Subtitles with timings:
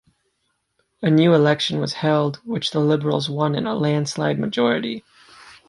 [1.03, 5.03] A new election was held, which the Liberals won in a landslide majority.